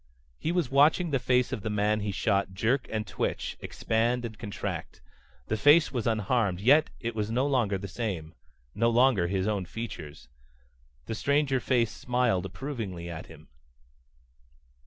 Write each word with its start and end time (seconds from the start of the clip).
He 0.39 0.51
was 0.51 0.71
watching 0.71 1.11
the 1.11 1.19
face 1.19 1.51
of 1.53 1.61
the 1.61 1.69
man 1.69 1.99
he 1.99 2.11
shot 2.11 2.55
jerk 2.55 2.87
and 2.89 3.05
twitch, 3.05 3.55
expand 3.59 4.25
and 4.25 4.35
contract. 4.35 4.99
The 5.45 5.55
face 5.55 5.91
was 5.91 6.07
unharmed, 6.07 6.59
yet 6.59 6.89
it 6.99 7.13
was 7.13 7.29
no 7.29 7.45
longer 7.45 7.77
the 7.77 7.87
same. 7.87 8.33
No 8.73 8.89
longer 8.89 9.27
his 9.27 9.47
own 9.47 9.65
features. 9.65 10.27
The 11.05 11.13
stranger 11.13 11.59
face 11.59 11.91
smiled 11.95 12.47
approvingly 12.47 13.11
at 13.11 13.27
him. 13.27 13.49